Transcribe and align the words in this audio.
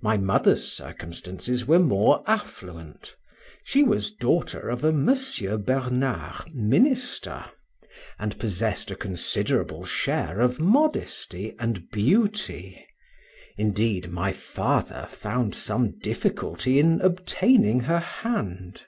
My 0.00 0.16
mother's 0.16 0.72
circumstances 0.72 1.66
were 1.66 1.78
more 1.78 2.24
affluent; 2.26 3.14
she 3.64 3.82
was 3.82 4.10
daughter 4.10 4.70
of 4.70 4.82
a 4.82 4.92
Mons. 4.92 5.38
Bernard, 5.66 6.54
minister, 6.54 7.44
and 8.18 8.38
possessed 8.38 8.90
a 8.90 8.96
considerable 8.96 9.84
share 9.84 10.40
of 10.40 10.58
modesty 10.58 11.54
and 11.58 11.90
beauty; 11.90 12.82
indeed, 13.58 14.08
my 14.10 14.32
father 14.32 15.06
found 15.10 15.54
some 15.54 15.98
difficulty 15.98 16.78
in 16.78 17.02
obtaining 17.02 17.80
her 17.80 18.00
hand. 18.00 18.84